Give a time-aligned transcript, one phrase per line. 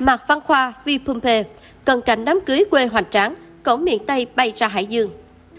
[0.00, 1.44] Mạc Văn Khoa, Vi Pumpe,
[1.84, 5.10] cận cảnh đám cưới quê hoành tráng, cổng miền Tây bay ra Hải Dương.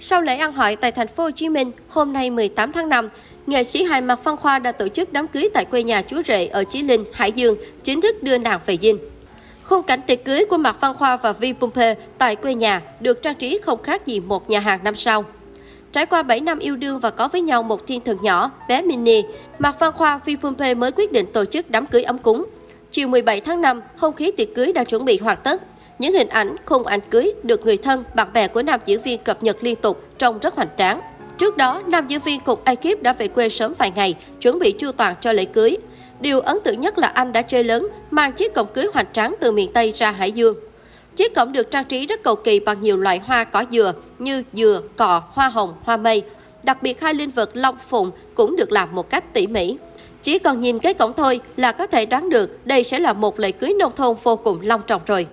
[0.00, 3.08] Sau lễ ăn hỏi tại thành phố Hồ Chí Minh hôm nay 18 tháng 5,
[3.46, 6.22] nghệ sĩ hài Mạc Văn Khoa đã tổ chức đám cưới tại quê nhà chú
[6.26, 8.98] rể ở Chí Linh, Hải Dương, chính thức đưa nàng về dinh.
[9.62, 13.22] Khung cảnh tiệc cưới của Mạc Văn Khoa và Vi Pumpe tại quê nhà được
[13.22, 15.24] trang trí không khác gì một nhà hàng năm sau.
[15.92, 18.82] Trải qua 7 năm yêu đương và có với nhau một thiên thần nhỏ, bé
[18.82, 19.22] Mini,
[19.58, 22.44] Mạc Văn Khoa, Vi Pumpe mới quyết định tổ chức đám cưới ấm cúng.
[22.92, 25.62] Chiều 17 tháng 5, không khí tiệc cưới đã chuẩn bị hoàn tất.
[25.98, 29.22] Những hình ảnh, khung ảnh cưới được người thân, bạn bè của nam diễn viên
[29.22, 31.00] cập nhật liên tục, trông rất hoành tráng.
[31.38, 34.72] Trước đó, nam diễn viên cùng ekip đã về quê sớm vài ngày, chuẩn bị
[34.72, 35.76] chu toàn cho lễ cưới.
[36.20, 39.34] Điều ấn tượng nhất là anh đã chơi lớn, mang chiếc cổng cưới hoành tráng
[39.40, 40.56] từ miền Tây ra Hải Dương.
[41.16, 44.42] Chiếc cổng được trang trí rất cầu kỳ bằng nhiều loại hoa cỏ dừa như
[44.52, 46.22] dừa, cọ, hoa hồng, hoa mây.
[46.62, 49.76] Đặc biệt hai linh vật long phụng cũng được làm một cách tỉ mỉ.
[50.22, 53.38] Chỉ còn nhìn cái cổng thôi là có thể đoán được đây sẽ là một
[53.38, 55.26] lễ cưới nông thôn vô cùng long trọng rồi.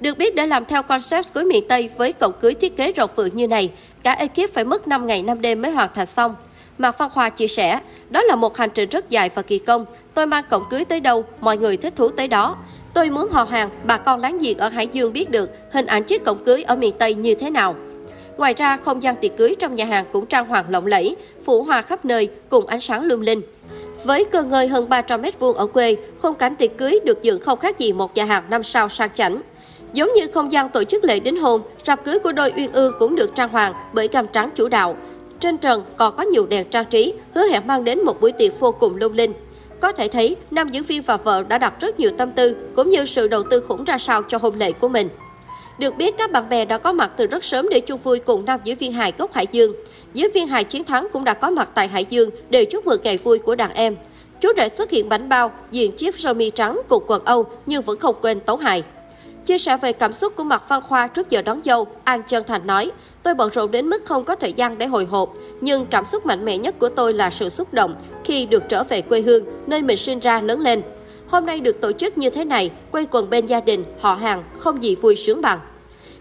[0.00, 3.10] Được biết để làm theo concept cưới miền Tây với cổng cưới thiết kế rộng
[3.16, 3.70] phượng như này,
[4.02, 6.34] cả ekip phải mất 5 ngày 5 đêm mới hoàn thành xong.
[6.78, 9.86] Mạc Văn Khoa chia sẻ, đó là một hành trình rất dài và kỳ công.
[10.14, 12.56] Tôi mang cổng cưới tới đâu, mọi người thích thú tới đó.
[12.94, 16.04] Tôi muốn họ hàng, bà con láng giềng ở Hải Dương biết được hình ảnh
[16.04, 17.74] chiếc cổng cưới ở miền Tây như thế nào.
[18.36, 21.62] Ngoài ra, không gian tiệc cưới trong nhà hàng cũng trang hoàng lộng lẫy, phủ
[21.62, 23.40] hoa khắp nơi cùng ánh sáng lung linh.
[24.04, 27.58] Với cơ ngơi hơn 300 m2 ở quê, khung cảnh tiệc cưới được dựng không
[27.58, 29.40] khác gì một nhà hàng năm sao sang chảnh.
[29.92, 32.92] Giống như không gian tổ chức lễ đính hôn, rạp cưới của đôi Uyên Ư
[32.98, 34.96] cũng được trang hoàng bởi cam trắng chủ đạo.
[35.40, 38.60] Trên trần còn có nhiều đèn trang trí, hứa hẹn mang đến một buổi tiệc
[38.60, 39.32] vô cùng lung linh.
[39.80, 42.90] Có thể thấy, nam diễn viên và vợ đã đặt rất nhiều tâm tư cũng
[42.90, 45.08] như sự đầu tư khủng ra sao cho hôn lễ của mình.
[45.80, 48.44] Được biết, các bạn bè đã có mặt từ rất sớm để chung vui cùng
[48.44, 49.72] nam diễn viên hài gốc Hải Dương.
[50.12, 53.00] Diễn viên hài chiến thắng cũng đã có mặt tại Hải Dương để chúc mừng
[53.02, 53.96] ngày vui của đàn em.
[54.40, 57.82] Chú rể xuất hiện bánh bao, diện chiếc sơ mi trắng cùng quần Âu nhưng
[57.82, 58.82] vẫn không quên tấu hài.
[59.46, 62.44] Chia sẻ về cảm xúc của Mạc Văn Khoa trước giờ đón dâu, anh chân
[62.46, 62.90] thành nói,
[63.22, 66.26] tôi bận rộn đến mức không có thời gian để hồi hộp, nhưng cảm xúc
[66.26, 69.44] mạnh mẽ nhất của tôi là sự xúc động khi được trở về quê hương,
[69.66, 70.82] nơi mình sinh ra lớn lên.
[71.28, 74.44] Hôm nay được tổ chức như thế này, quay quần bên gia đình, họ hàng,
[74.58, 75.58] không gì vui sướng bằng.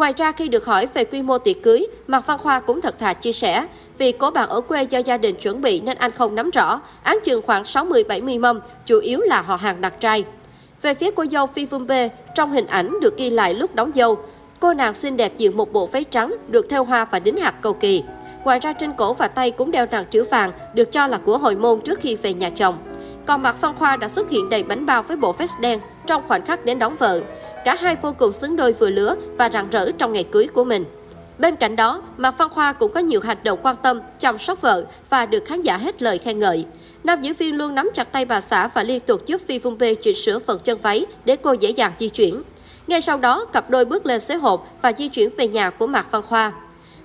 [0.00, 2.98] Ngoài ra khi được hỏi về quy mô tiệc cưới, Mạc Văn Khoa cũng thật
[2.98, 3.66] thà chia sẻ,
[3.98, 6.80] vì cố bạn ở quê do gia đình chuẩn bị nên anh không nắm rõ,
[7.02, 10.24] án chừng khoảng 60-70 mâm, chủ yếu là họ hàng đặt trai.
[10.82, 11.92] Về phía cô dâu Phi Vương B,
[12.34, 14.18] trong hình ảnh được ghi lại lúc đóng dâu,
[14.60, 17.54] cô nàng xinh đẹp diện một bộ váy trắng được theo hoa và đính hạt
[17.60, 18.02] cầu kỳ.
[18.44, 21.38] Ngoài ra trên cổ và tay cũng đeo tàng chữ vàng được cho là của
[21.38, 22.78] hồi môn trước khi về nhà chồng.
[23.26, 26.22] Còn Mạc Văn Khoa đã xuất hiện đầy bánh bao với bộ vest đen trong
[26.28, 27.20] khoảnh khắc đến đón vợ.
[27.64, 30.64] Cả hai vô cùng xứng đôi vừa lứa và rạng rỡ trong ngày cưới của
[30.64, 30.84] mình.
[31.38, 34.60] Bên cạnh đó, Mạc Văn Khoa cũng có nhiều hành động quan tâm, chăm sóc
[34.60, 36.64] vợ và được khán giả hết lời khen ngợi.
[37.04, 39.78] Nam diễn viên luôn nắm chặt tay bà xã và liên tục giúp Phi Vung
[39.78, 42.42] Bê chỉnh sửa phần chân váy để cô dễ dàng di chuyển.
[42.86, 45.86] Ngay sau đó, cặp đôi bước lên xế hộp và di chuyển về nhà của
[45.86, 46.52] Mạc Văn Khoa.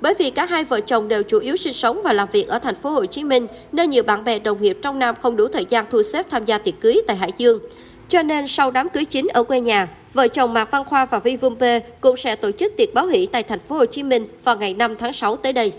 [0.00, 2.58] Bởi vì cả hai vợ chồng đều chủ yếu sinh sống và làm việc ở
[2.58, 5.48] thành phố Hồ Chí Minh, nên nhiều bạn bè đồng nghiệp trong Nam không đủ
[5.48, 7.58] thời gian thu xếp tham gia tiệc cưới tại Hải Dương.
[8.08, 11.18] Cho nên sau đám cưới chính ở quê nhà, vợ chồng Mạc Văn Khoa và
[11.18, 14.26] Vi Vumpe cũng sẽ tổ chức tiệc báo hỷ tại thành phố Hồ Chí Minh
[14.44, 15.72] vào ngày 5 tháng 6 tới đây.